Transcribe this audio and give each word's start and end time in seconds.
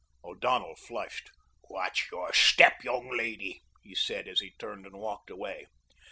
O'Donnell 0.23 0.73
flushed. 0.77 1.29
"Watch 1.69 2.07
your 2.11 2.33
step, 2.33 2.83
young 2.83 3.15
lady," 3.15 3.61
he 3.83 3.93
said 3.93 4.27
as 4.27 4.39
he 4.39 4.49
turned 4.57 4.87
and 4.87 4.95
walked 4.95 5.29
away. 5.29 5.67